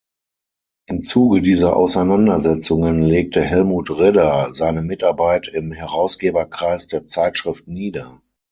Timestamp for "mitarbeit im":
4.81-5.71